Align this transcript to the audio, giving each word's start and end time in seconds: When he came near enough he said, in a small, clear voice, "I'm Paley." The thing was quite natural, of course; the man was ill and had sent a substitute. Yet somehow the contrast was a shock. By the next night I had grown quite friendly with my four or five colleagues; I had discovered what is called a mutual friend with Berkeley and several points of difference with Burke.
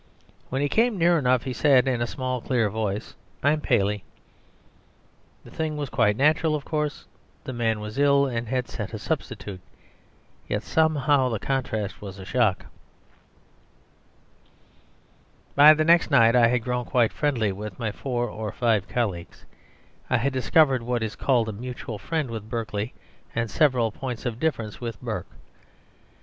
When 0.49 0.63
he 0.63 0.67
came 0.67 0.97
near 0.97 1.19
enough 1.19 1.43
he 1.43 1.53
said, 1.53 1.87
in 1.87 2.01
a 2.01 2.07
small, 2.07 2.41
clear 2.41 2.71
voice, 2.71 3.13
"I'm 3.43 3.61
Paley." 3.61 4.03
The 5.43 5.51
thing 5.51 5.77
was 5.77 5.91
quite 5.91 6.17
natural, 6.17 6.55
of 6.55 6.65
course; 6.65 7.05
the 7.43 7.53
man 7.53 7.79
was 7.79 7.99
ill 7.99 8.25
and 8.25 8.47
had 8.47 8.67
sent 8.67 8.95
a 8.95 8.97
substitute. 8.97 9.61
Yet 10.49 10.63
somehow 10.63 11.29
the 11.29 11.37
contrast 11.37 12.01
was 12.01 12.17
a 12.17 12.25
shock. 12.25 12.65
By 15.53 15.75
the 15.75 15.85
next 15.85 16.09
night 16.09 16.35
I 16.35 16.47
had 16.47 16.63
grown 16.63 16.85
quite 16.85 17.13
friendly 17.13 17.51
with 17.51 17.77
my 17.77 17.91
four 17.91 18.27
or 18.27 18.51
five 18.51 18.87
colleagues; 18.87 19.45
I 20.09 20.17
had 20.17 20.33
discovered 20.33 20.81
what 20.81 21.03
is 21.03 21.15
called 21.15 21.47
a 21.47 21.53
mutual 21.53 21.99
friend 21.99 22.31
with 22.31 22.49
Berkeley 22.49 22.95
and 23.35 23.51
several 23.51 23.91
points 23.91 24.25
of 24.25 24.39
difference 24.39 24.81
with 24.81 24.99
Burke. 24.99 25.29